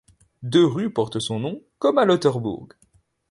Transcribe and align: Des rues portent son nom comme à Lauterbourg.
Des 0.41 0.63
rues 0.63 0.91
portent 0.91 1.19
son 1.19 1.39
nom 1.39 1.61
comme 1.77 1.99
à 1.99 2.05
Lauterbourg. 2.05 2.69